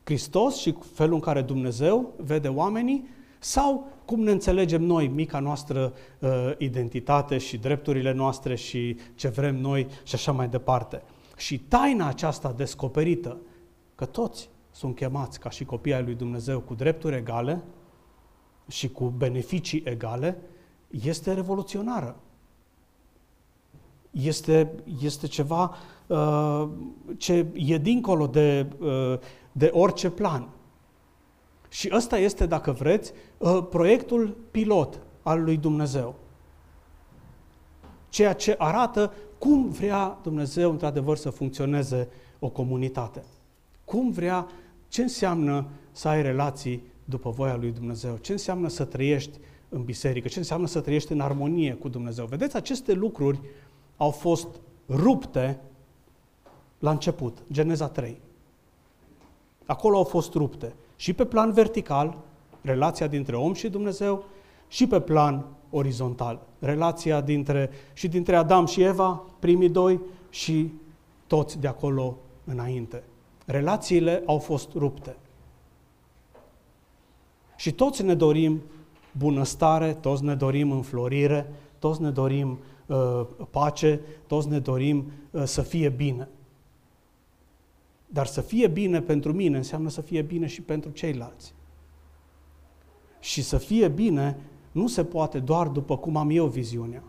[0.04, 5.92] Hristos și felul în care Dumnezeu vede oamenii sau cum ne înțelegem noi mica noastră
[6.18, 11.02] uh, identitate și drepturile noastre și ce vrem noi și așa mai departe.
[11.36, 13.36] Și taina aceasta descoperită,
[13.94, 17.62] că toți sunt chemați ca și copii ai lui Dumnezeu cu drepturi egale
[18.68, 20.38] și cu beneficii egale,
[20.90, 22.16] este revoluționară.
[24.10, 24.72] Este,
[25.02, 25.74] este ceva
[26.06, 26.68] uh,
[27.16, 29.18] ce e dincolo de, uh,
[29.52, 30.48] de orice plan.
[31.68, 36.14] Și ăsta este, dacă vreți, uh, proiectul pilot al lui Dumnezeu.
[38.08, 43.24] Ceea ce arată cum vrea Dumnezeu, într-adevăr, să funcționeze o comunitate.
[43.84, 44.46] Cum vrea,
[44.88, 50.28] ce înseamnă să ai relații după voia lui Dumnezeu, ce înseamnă să trăiești în biserică,
[50.28, 52.26] ce înseamnă să trăiești în armonie cu Dumnezeu.
[52.26, 53.40] Vedeți, aceste lucruri
[53.96, 54.48] au fost
[54.88, 55.60] rupte
[56.78, 58.20] la început, Geneza 3.
[59.66, 60.74] Acolo au fost rupte.
[60.98, 62.18] Și pe plan vertical,
[62.60, 64.24] relația dintre om și Dumnezeu,
[64.68, 70.72] și pe plan orizontal, relația dintre, și dintre Adam și Eva, primii doi, și
[71.26, 73.02] toți de acolo înainte.
[73.46, 75.16] Relațiile au fost rupte.
[77.56, 78.62] Și toți ne dorim
[79.12, 85.62] bunăstare, toți ne dorim înflorire, toți ne dorim uh, pace, toți ne dorim uh, să
[85.62, 86.28] fie bine.
[88.08, 91.54] Dar să fie bine pentru mine înseamnă să fie bine și pentru ceilalți.
[93.20, 94.36] Și să fie bine
[94.72, 97.02] nu se poate doar după cum am eu viziunea.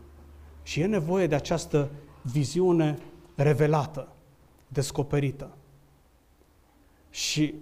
[0.64, 1.90] Și e nevoie de această
[2.22, 2.98] viziune
[3.36, 4.08] revelată,
[4.68, 5.58] descoperită.
[7.10, 7.54] Și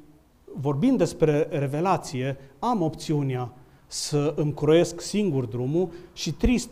[0.56, 3.54] vorbind despre revelație, am opțiunea
[3.88, 6.70] să îmi croiesc singur drumul și trist,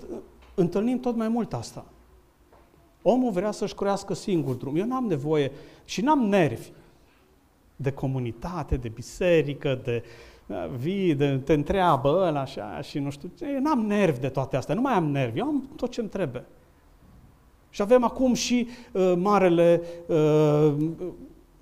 [0.56, 1.86] întâlnim tot mai mult asta.
[3.08, 4.80] Omul vrea să-și croiască singur drumul.
[4.80, 5.52] Eu n-am nevoie
[5.84, 6.72] și n-am nervi
[7.76, 10.04] de comunitate, de biserică, de
[10.48, 13.46] uh, vii, de, te întreabă ăla așa și nu știu ce.
[13.54, 16.46] Eu n-am nervi de toate astea, nu mai am nervi, eu am tot ce-mi trebuie.
[17.70, 20.76] Și avem acum și uh, marele uh,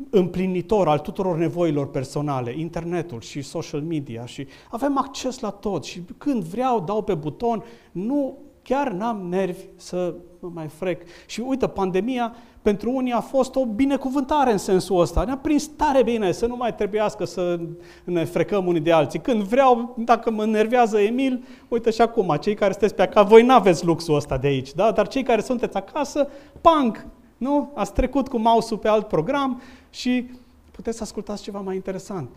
[0.10, 6.02] împlinitor al tuturor nevoilor personale, internetul și social media și avem acces la tot și
[6.18, 11.02] când vreau dau pe buton, nu, chiar n-am nervi să mă mai frec.
[11.26, 15.24] Și uite, pandemia pentru unii a fost o binecuvântare în sensul ăsta.
[15.24, 17.60] Ne-a prins tare bine să nu mai trebuiască să
[18.04, 19.20] ne frecăm unii de alții.
[19.20, 23.44] Când vreau, dacă mă nervează Emil, uite și acum, cei care sunteți pe acasă, voi
[23.44, 24.92] n-aveți luxul ăsta de aici, da?
[24.92, 26.28] dar cei care sunteți acasă,
[26.62, 27.06] pang,
[27.38, 27.72] nu?
[27.74, 30.30] Ați trecut cu mouse-ul pe alt program și
[30.72, 32.30] puteți să ascultați ceva mai interesant.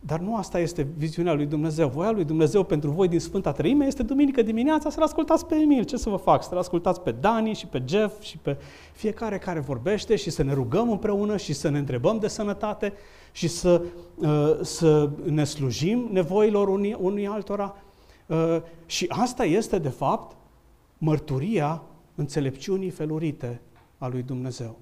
[0.00, 1.88] Dar nu asta este viziunea lui Dumnezeu.
[1.88, 5.84] Voia lui Dumnezeu pentru voi din Sfânta Trăime este duminică dimineața să-l ascultați pe Emil.
[5.84, 6.42] Ce să vă fac?
[6.42, 8.56] Să-l ascultați pe Dani și pe Jeff și pe
[8.92, 12.92] fiecare care vorbește și să ne rugăm împreună și să ne întrebăm de sănătate
[13.32, 13.82] și să,
[14.16, 17.76] uh, să ne slujim nevoilor unii, unii altora.
[18.26, 18.36] Uh,
[18.86, 20.36] și asta este, de fapt,
[20.98, 21.82] mărturia
[22.14, 23.60] înțelepciunii felurite
[23.98, 24.78] a lui Dumnezeu.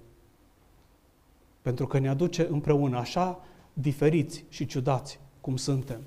[1.63, 3.41] Pentru că ne aduce împreună așa
[3.79, 6.01] diferiți și ciudați cum suntem.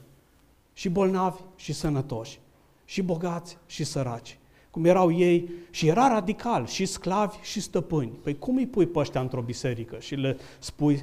[0.74, 2.40] Și bolnavi și sănătoși,
[2.86, 4.40] și bogați și săraci,
[4.72, 8.12] cum erau ei și era radical, și sclavi și stăpâni.
[8.24, 11.02] Păi cum îi pui pe ăștia într-o biserică și le spui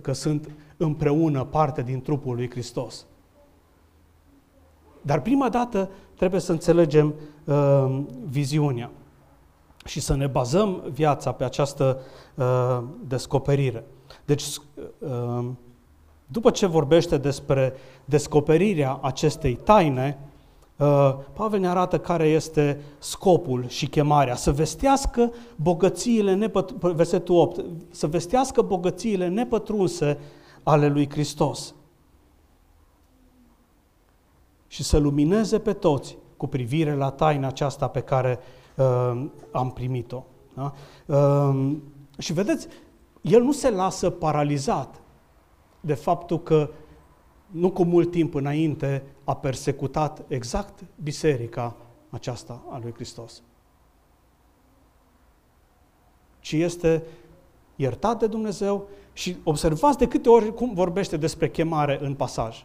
[0.00, 3.06] că sunt împreună parte din trupul lui Hristos?
[5.02, 8.90] Dar prima dată trebuie să înțelegem uh, viziunea
[9.84, 12.00] și să ne bazăm viața pe această
[12.34, 13.84] uh, descoperire.
[14.24, 14.42] Deci,
[14.98, 15.48] uh,
[16.26, 20.18] după ce vorbește despre descoperirea acestei taine,
[20.76, 24.34] uh, Pavel ne arată care este scopul și chemarea.
[24.34, 30.18] Să vestească bogățiile, nepăt- versetul 8, să vestească bogățiile nepătrunse
[30.62, 31.74] ale lui Hristos.
[34.66, 38.38] Și să lumineze pe toți cu privire la taina aceasta pe care
[38.76, 40.24] uh, am primit-o.
[40.54, 40.72] Da?
[41.06, 41.76] Uh,
[42.18, 42.66] și vedeți,
[43.20, 45.00] el nu se lasă paralizat
[45.86, 46.70] de faptul că
[47.46, 51.76] nu cu mult timp înainte a persecutat exact biserica
[52.10, 53.42] aceasta a lui Hristos.
[56.40, 57.02] Ci este
[57.76, 62.64] iertat de Dumnezeu și observați de câte ori cum vorbește despre chemare în pasaj.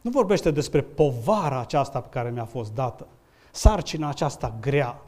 [0.00, 3.06] Nu vorbește despre povara aceasta pe care mi-a fost dată,
[3.50, 5.02] sarcina aceasta grea.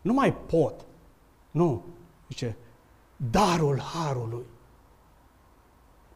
[0.00, 0.84] Nu mai pot.
[1.50, 1.82] Nu.
[2.28, 2.56] Zice,
[3.30, 4.44] darul harului.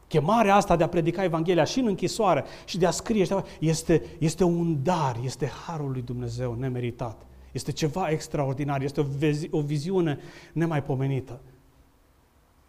[0.08, 3.26] Chemarea asta de a predica Evanghelia și în închisoare și de a scrie
[3.58, 7.26] este, este un dar, este harul lui Dumnezeu nemeritat.
[7.52, 10.18] Este ceva extraordinar, este o, vezi, o viziune
[10.52, 11.40] nemaipomenită.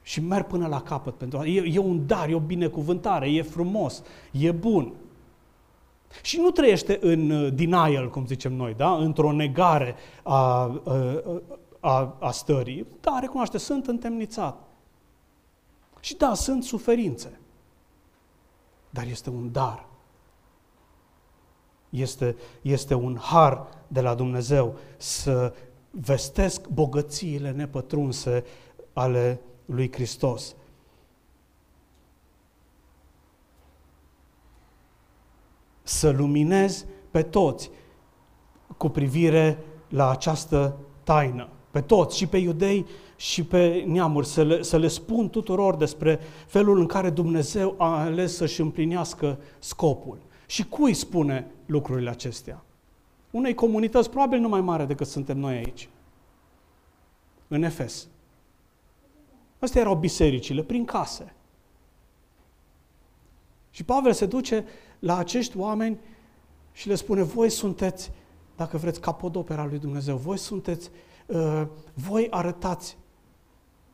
[0.01, 4.03] Și merg până la capăt pentru e, e un dar, e o binecuvântare, e frumos,
[4.31, 4.93] e bun.
[6.21, 8.95] Și nu trăiește în uh, denial, cum zicem noi, da?
[8.95, 10.81] într-o negare a, a,
[11.79, 12.85] a, a stării.
[13.01, 14.68] Da, recunoaște, sunt întemnițat.
[15.99, 17.39] Și da, sunt suferințe.
[18.89, 19.85] Dar este un dar.
[21.89, 25.53] Este, este un har de la Dumnezeu să
[25.91, 28.43] vestesc bogățiile nepătrunse
[28.93, 30.55] ale lui Hristos.
[35.83, 37.69] Să luminez pe toți
[38.77, 41.49] cu privire la această taină.
[41.71, 42.85] Pe toți, și pe iudei,
[43.19, 47.99] și pe neamuri, să le, să le spun tuturor despre felul în care Dumnezeu a
[47.99, 50.17] ales să-și împlinească scopul.
[50.45, 52.63] Și cui spune lucrurile acestea?
[53.31, 55.89] Unei comunități probabil nu mai mare decât suntem noi aici.
[57.47, 58.07] În Efes.
[59.59, 61.33] Astea erau bisericile, prin case.
[63.69, 64.65] Și Pavel se duce
[64.99, 65.99] la acești oameni
[66.71, 68.11] și le spune, voi sunteți,
[68.55, 70.89] dacă vreți, capodopera lui Dumnezeu, voi sunteți,
[71.25, 72.97] uh, voi arătați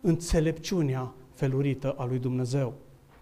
[0.06, 2.74] înțelepciunea felurită a lui Dumnezeu.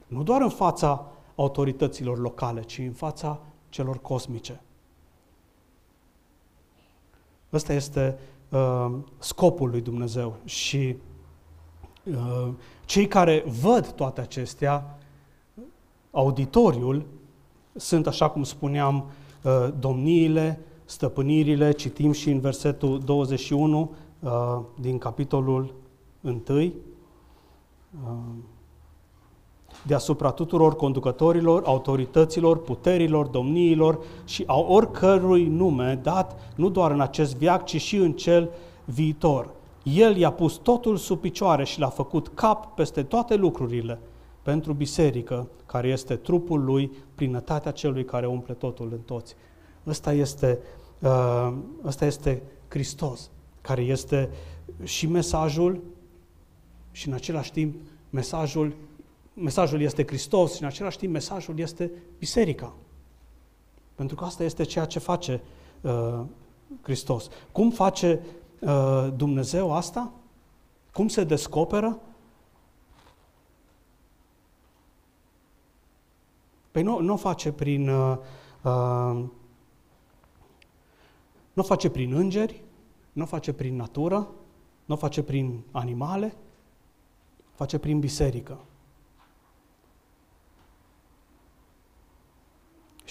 [0.07, 4.61] Nu doar în fața autorităților locale, ci în fața celor cosmice.
[7.53, 8.17] Ăsta este
[8.49, 10.95] uh, scopul lui Dumnezeu și
[12.03, 12.47] uh,
[12.85, 14.97] cei care văd toate acestea,
[16.11, 17.05] auditoriul,
[17.75, 19.05] sunt, așa cum spuneam,
[19.43, 25.73] uh, domniile, stăpânirile, citim și în versetul 21 uh, din capitolul
[26.23, 26.73] 1,
[29.85, 37.35] deasupra tuturor conducătorilor, autorităților, puterilor, domniilor și a oricărui nume dat, nu doar în acest
[37.35, 38.49] viac, ci și în cel
[38.85, 39.49] viitor.
[39.83, 43.99] El i-a pus totul sub picioare și l-a făcut cap peste toate lucrurile
[44.41, 49.35] pentru biserică, care este trupul lui, plinătatea celui care umple totul în toți.
[49.87, 50.59] Ăsta este,
[50.99, 51.53] uh,
[51.85, 53.29] ăsta este Hristos,
[53.61, 54.29] care este
[54.83, 55.81] și mesajul
[56.93, 57.75] și în același timp
[58.09, 58.73] mesajul
[59.33, 62.73] mesajul este Hristos și în același timp mesajul este biserica.
[63.95, 65.41] Pentru că asta este ceea ce face
[65.81, 66.21] uh,
[66.81, 67.29] Hristos.
[67.51, 68.21] Cum face
[68.59, 70.11] uh, Dumnezeu asta?
[70.91, 71.99] Cum se descoperă?
[76.71, 78.17] Păi nu, nu face prin uh,
[78.61, 79.23] uh,
[81.53, 82.63] nu face prin îngeri,
[83.11, 84.27] nu face prin natură,
[84.85, 86.35] nu face prin animale,
[87.55, 88.59] face prin biserică.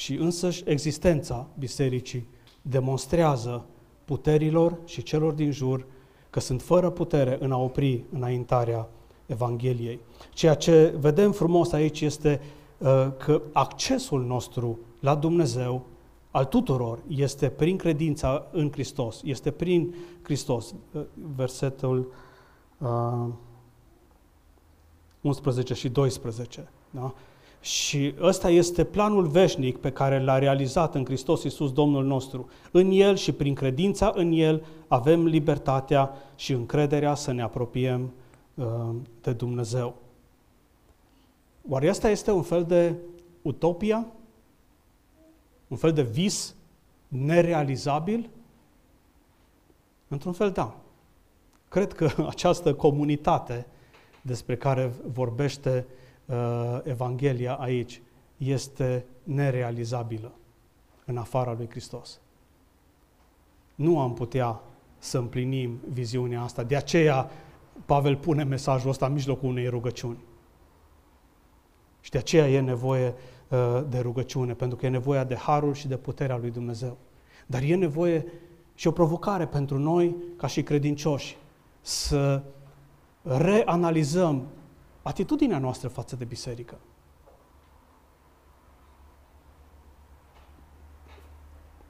[0.02, 2.28] și însăși existența bisericii
[2.62, 3.64] demonstrează
[4.04, 5.86] puterilor și celor din jur
[6.30, 8.88] că sunt fără putere în a opri înaintarea
[9.26, 10.00] Evangheliei.
[10.32, 12.40] Ceea ce vedem frumos aici este
[12.78, 15.86] uh, că accesul nostru la Dumnezeu
[16.30, 20.74] al tuturor este prin credința în Hristos, este prin Hristos.
[20.92, 21.02] Uh,
[21.36, 22.12] versetul
[22.78, 23.28] uh,
[25.22, 26.68] 11 și 12.
[26.90, 27.14] Da?
[27.60, 32.48] Și ăsta este planul veșnic pe care l-a realizat în Hristos Iisus Domnul nostru.
[32.70, 38.12] În El și prin credința în El avem libertatea și încrederea să ne apropiem
[38.54, 38.64] uh,
[39.22, 39.94] de Dumnezeu.
[41.68, 42.94] Oare asta este un fel de
[43.42, 44.06] utopia?
[45.68, 46.54] Un fel de vis
[47.08, 48.30] nerealizabil?
[50.08, 50.76] Într-un fel, da.
[51.68, 53.66] Cred că această comunitate
[54.22, 55.86] despre care vorbește
[56.24, 58.02] uh, Evanghelia aici
[58.36, 60.32] este nerealizabilă
[61.04, 62.20] în afara lui Hristos.
[63.74, 64.60] Nu am putea
[64.98, 66.62] să împlinim viziunea asta.
[66.62, 67.30] De aceea
[67.86, 70.18] Pavel pune mesajul ăsta în mijlocul unei rugăciuni.
[72.00, 73.14] Și de aceea e nevoie
[73.48, 76.96] uh, de rugăciune, pentru că e nevoie de harul și de puterea lui Dumnezeu.
[77.46, 78.24] Dar e nevoie
[78.74, 81.36] și o provocare pentru noi, ca și credincioși,
[81.80, 82.42] să
[83.22, 84.46] reanalizăm
[85.02, 86.78] atitudinea noastră față de biserică.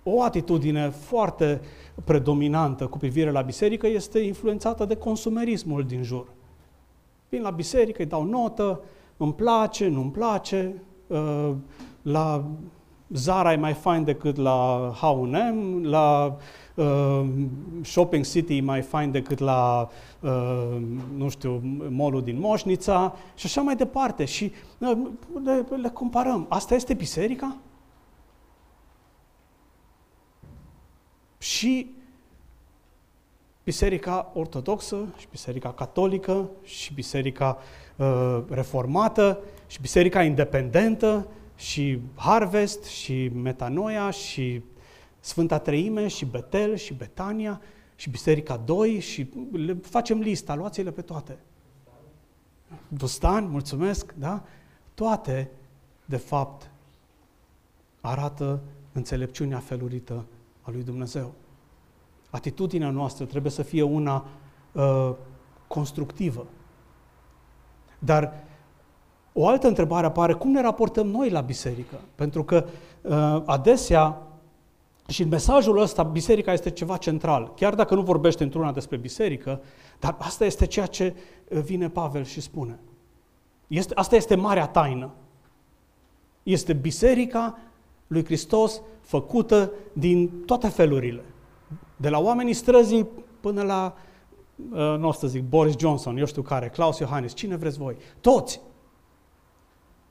[0.02, 1.60] O atitudine foarte
[2.04, 6.26] predominantă cu privire la biserică este influențată de consumerismul din jur.
[7.28, 8.80] Vin la biserică, îi dau notă,
[9.16, 11.52] îmi place, nu-mi place, uh,
[12.02, 12.44] la
[13.08, 16.36] Zara e mai fain decât la H&M, la
[16.74, 17.24] uh,
[17.82, 19.88] Shopping City e mai fain decât la,
[20.20, 20.76] uh,
[21.16, 24.24] nu știu, molul din Moșnița și așa mai departe.
[24.24, 24.98] Și uh,
[25.44, 26.46] le, le comparăm.
[26.48, 27.56] Asta este biserica?
[31.38, 31.94] Și
[33.64, 37.58] biserica ortodoxă și biserica catolică și biserica
[37.96, 44.62] uh, reformată și biserica independentă și Harvest și Metanoia și
[45.24, 47.60] Sfânta Treime și Betel și Betania
[47.94, 51.38] și Biserica 2 și le facem lista, luați-le pe toate.
[52.88, 54.42] Bustan, mulțumesc, da?
[54.94, 55.50] Toate,
[56.04, 56.70] de fapt,
[58.00, 58.60] arată
[58.92, 60.24] înțelepciunea felurită
[60.62, 61.32] a lui Dumnezeu.
[62.30, 64.24] Atitudinea noastră trebuie să fie una
[64.72, 65.12] uh,
[65.66, 66.46] constructivă.
[67.98, 68.32] Dar
[69.32, 72.00] o altă întrebare apare, cum ne raportăm noi la biserică?
[72.14, 72.64] Pentru că
[73.02, 74.26] uh, adesea
[75.12, 77.52] și în mesajul ăsta, biserica este ceva central.
[77.56, 79.62] Chiar dacă nu vorbește într-una despre biserică,
[79.98, 81.14] dar asta este ceea ce
[81.48, 82.78] uh, vine Pavel și spune.
[83.66, 85.10] Este, asta este marea taină.
[86.42, 87.58] Este biserica
[88.06, 91.24] lui Hristos făcută din toate felurile.
[91.96, 93.08] De la oamenii străzii
[93.40, 93.96] până la,
[94.72, 97.96] uh, nu o să zic, Boris Johnson, eu știu care, Klaus Iohannis, cine vreți voi.
[98.20, 98.60] Toți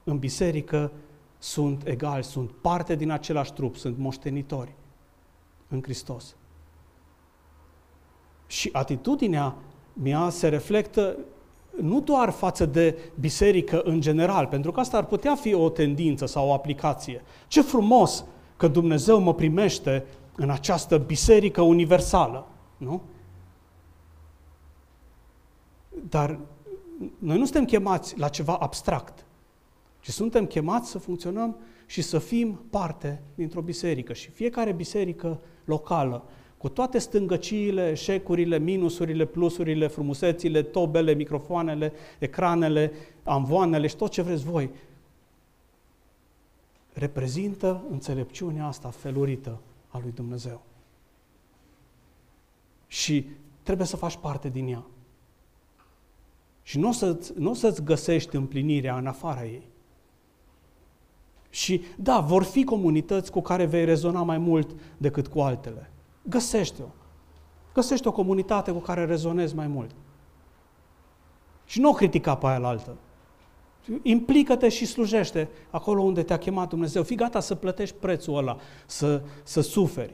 [0.03, 0.91] în biserică
[1.37, 4.75] sunt egali, sunt parte din același trup, sunt moștenitori
[5.71, 6.35] în Hristos.
[8.47, 9.55] Și atitudinea
[9.93, 11.17] mea se reflectă
[11.81, 16.25] nu doar față de biserică în general, pentru că asta ar putea fi o tendință
[16.25, 17.21] sau o aplicație.
[17.47, 18.25] Ce frumos
[18.57, 20.05] că Dumnezeu mă primește
[20.35, 22.47] în această biserică universală,
[22.77, 23.01] nu?
[26.09, 26.39] Dar
[27.17, 29.25] noi nu suntem chemați la ceva abstract,
[29.99, 31.55] ci suntem chemați să funcționăm
[31.91, 34.13] și să fim parte dintr-o biserică.
[34.13, 36.23] Și fiecare biserică locală,
[36.57, 42.91] cu toate stângăciile, eșecurile, minusurile, plusurile, frumusețile, tobele, microfoanele, ecranele,
[43.23, 44.69] amvoanele și tot ce vreți voi,
[46.93, 50.61] reprezintă înțelepciunea asta felurită a lui Dumnezeu.
[52.87, 53.25] Și
[53.63, 54.85] trebuie să faci parte din ea.
[56.63, 59.69] Și nu o, să-ți, nu o să-ți găsești împlinirea în afara ei.
[61.51, 65.91] Și da, vor fi comunități cu care vei rezona mai mult decât cu altele.
[66.21, 66.85] Găsește-o.
[67.73, 69.91] Găsește o comunitate cu care rezonezi mai mult.
[71.65, 72.95] Și nu o critica pe aia la altă.
[74.01, 77.03] Implică-te și slujește acolo unde te-a chemat Dumnezeu.
[77.03, 80.13] Fii gata să plătești prețul ăla, să, să suferi.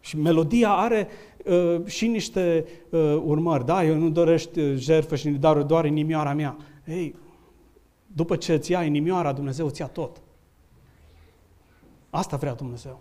[0.00, 1.08] Și melodia are
[1.44, 3.66] uh, și niște uh, urmări.
[3.66, 6.56] Da, eu nu dorești uh, jertfă și dar doar inimioara mea.
[6.86, 7.14] Ei,
[8.06, 10.22] după ce îți ia inimioara, Dumnezeu îți ia tot.
[12.14, 13.00] Asta vrea Dumnezeu.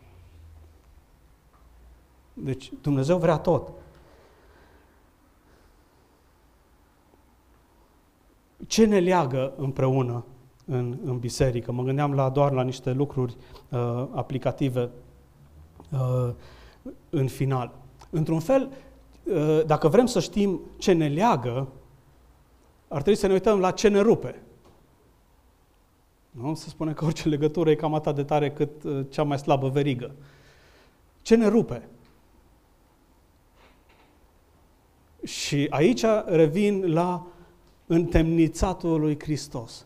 [2.34, 3.72] Deci Dumnezeu vrea tot.
[8.68, 10.26] Ce ne leagă împreună
[10.66, 11.72] în, în biserică?
[11.72, 13.36] Mă gândeam la doar la niște lucruri
[13.70, 14.90] uh, aplicative
[15.92, 16.34] uh,
[17.10, 17.76] în final.
[18.10, 18.72] Într-un fel,
[19.24, 21.68] uh, dacă vrem să știm ce ne leagă,
[22.88, 24.42] ar trebui să ne uităm la ce ne rupe.
[26.34, 26.54] Nu?
[26.54, 29.70] Se spune că orice legătură e cam atât de tare cât uh, cea mai slabă
[29.70, 30.12] verigă.
[31.22, 31.88] Ce ne rupe?
[35.24, 37.28] Și aici revin la
[37.86, 39.86] întemnițatul lui Hristos.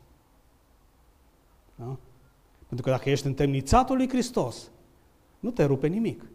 [1.75, 1.97] Da?
[2.67, 4.71] Pentru că dacă ești întemnițatul lui Hristos,
[5.39, 6.25] nu te rupe nimic.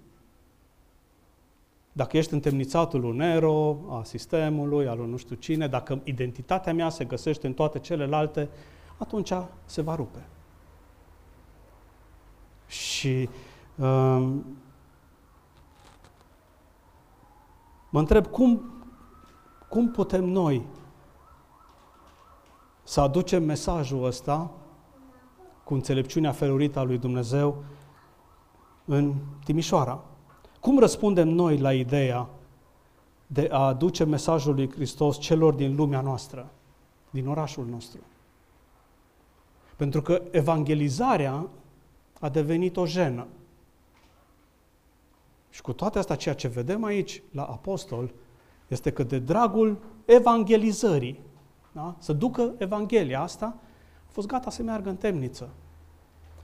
[1.93, 6.89] Dacă ești întemnițatul lui Nero, a sistemului, al lui nu știu cine, dacă identitatea mea
[6.89, 8.49] se găsește în toate celelalte,
[9.03, 9.33] atunci
[9.65, 10.27] se va rupe.
[12.67, 13.29] Și
[13.77, 14.45] um,
[17.91, 18.63] mă întreb cum,
[19.69, 20.63] cum putem noi
[22.83, 24.51] să aducem mesajul ăsta
[25.65, 27.65] cu înțelepciunea felurită a lui Dumnezeu
[28.85, 30.01] în Timișoara.
[30.61, 32.29] Cum răspundem noi la ideea
[33.27, 36.51] de a aduce mesajul lui Hristos celor din lumea noastră,
[37.11, 38.01] din orașul nostru?
[39.83, 41.49] Pentru că evangelizarea
[42.21, 43.27] a devenit o jenă.
[45.51, 48.13] Și cu toate astea, ceea ce vedem aici la apostol
[48.69, 51.21] este că de dragul evangelizării,
[51.73, 51.97] da?
[51.99, 53.57] să ducă Evanghelia asta,
[54.07, 55.49] a fost gata să meargă în temniță.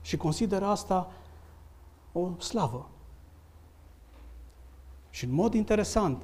[0.01, 1.11] Și consideră asta
[2.11, 2.89] o slavă.
[5.09, 6.21] Și în mod interesant,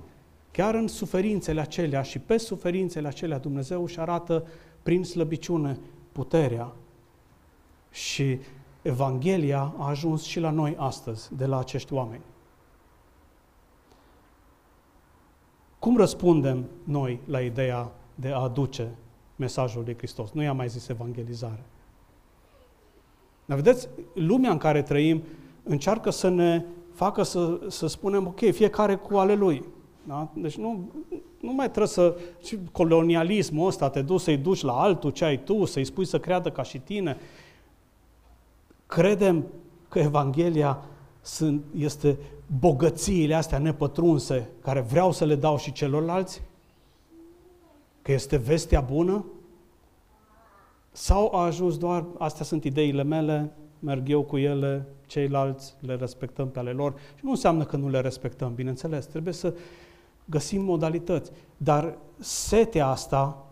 [0.52, 4.48] chiar în suferințele acelea și pe suferințele acelea Dumnezeu își arată
[4.84, 5.80] prin slăbiciune
[6.12, 6.74] puterea
[7.96, 8.40] și
[8.82, 12.22] Evanghelia a ajuns și la noi astăzi, de la acești oameni.
[15.80, 18.96] Cum răspundem noi la ideea de a aduce
[19.36, 20.32] mesajul de Hristos?
[20.32, 21.64] Nu i-am mai zis evangelizare.
[23.46, 25.24] Dar vedeți, lumea în care trăim
[25.64, 29.64] încearcă să ne facă să, să spunem, ok, fiecare cu ale lui.
[30.04, 30.28] Da?
[30.34, 30.90] Deci nu,
[31.40, 32.18] nu mai trebuie să...
[32.44, 36.20] Și colonialismul ăsta, te duci să-i duci la altul ce ai tu, să-i spui să
[36.20, 37.18] creadă ca și tine.
[38.96, 39.46] Credem
[39.90, 40.80] că Evanghelia
[41.22, 42.18] sunt, este
[42.60, 46.42] bogățiile astea nepătrunse care vreau să le dau și celorlalți?
[48.02, 49.26] Că este vestea bună?
[50.92, 56.50] Sau a ajuns doar, astea sunt ideile mele, merg eu cu ele, ceilalți le respectăm
[56.50, 59.54] pe ale lor și nu înseamnă că nu le respectăm, bineînțeles, trebuie să
[60.26, 61.32] găsim modalități.
[61.58, 63.46] Dar setea asta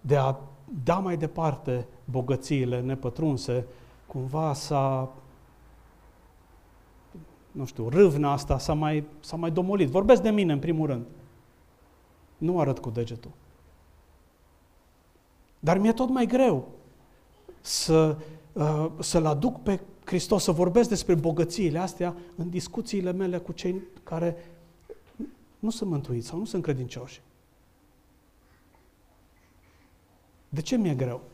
[0.00, 0.36] de a
[0.84, 3.66] da mai departe bogățiile nepătrunse,
[4.12, 5.12] cumva s-a,
[7.50, 9.88] nu știu, râvna asta s-a mai, s-a mai domolit.
[9.88, 11.06] Vorbesc de mine, în primul rând.
[12.38, 13.30] Nu arăt cu degetul.
[15.58, 16.68] Dar mi-e tot mai greu
[17.60, 18.18] să,
[18.52, 23.82] uh, să-L aduc pe Hristos, să vorbesc despre bogățiile astea în discuțiile mele cu cei
[24.02, 24.36] care
[25.58, 27.22] nu sunt mântuiți sau nu sunt credincioși.
[30.48, 31.31] De ce mi-e greu?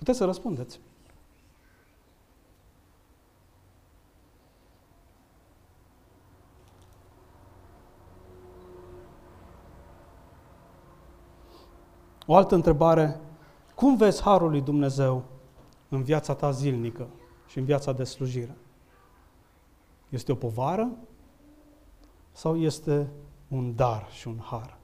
[0.00, 0.80] Puteți să răspundeți.
[12.26, 13.20] O altă întrebare,
[13.74, 15.24] cum vezi Harul lui Dumnezeu
[15.88, 17.08] în viața ta zilnică
[17.46, 18.56] și în viața de slujire?
[20.08, 20.90] Este o povară
[22.32, 23.10] sau este
[23.48, 24.79] un dar și un har?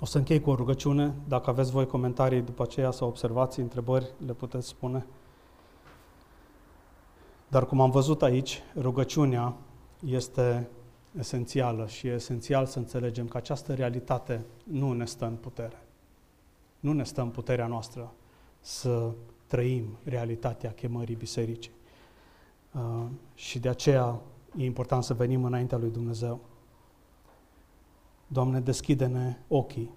[0.00, 1.14] O să închei cu o rugăciune.
[1.28, 5.06] Dacă aveți voi comentarii după aceea sau observații, întrebări, le puteți spune.
[7.48, 9.54] Dar cum am văzut aici, rugăciunea
[10.06, 10.68] este
[11.18, 15.82] esențială și e esențial să înțelegem că această realitate nu ne stă în putere.
[16.80, 18.12] Nu ne stă în puterea noastră
[18.60, 19.10] să
[19.46, 21.72] trăim realitatea chemării bisericii.
[22.72, 24.20] Uh, și de aceea
[24.56, 26.40] e important să venim înaintea lui Dumnezeu.
[28.26, 29.90] Doamne, deschide-ne ochii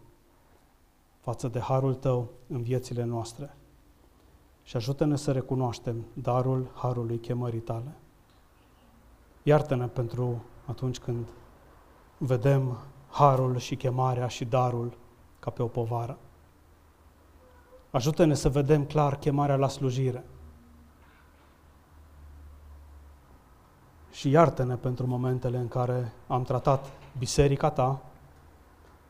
[1.19, 3.55] față de harul Tău în viețile noastre
[4.63, 7.95] și ajută-ne să recunoaștem darul harului chemării Tale.
[9.43, 11.27] Iartă-ne pentru atunci când
[12.17, 12.77] vedem
[13.09, 14.97] harul și chemarea și darul
[15.39, 16.17] ca pe o povară.
[17.91, 20.23] Ajută-ne să vedem clar chemarea la slujire.
[24.11, 28.08] Și iartă-ne pentru momentele în care am tratat biserica ta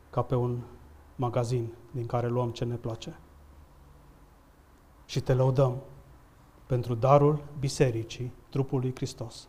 [0.09, 0.59] ca pe un
[1.15, 3.19] magazin din care luăm ce ne place.
[5.05, 5.75] Și te lăudăm
[6.65, 9.47] pentru darul bisericii, trupului Hristos.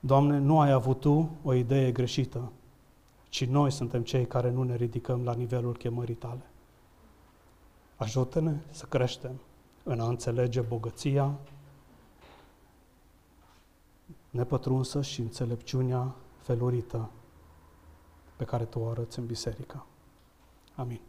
[0.00, 2.52] Doamne, nu ai avut Tu o idee greșită,
[3.28, 6.50] ci noi suntem cei care nu ne ridicăm la nivelul chemării Tale.
[7.96, 9.40] Ajută-ne să creștem
[9.82, 11.38] în a înțelege bogăția
[14.30, 17.10] nepătrunsă și înțelepciunea felurită
[18.36, 19.86] pe care Tu o arăți în biserică.
[20.74, 21.00] Amin.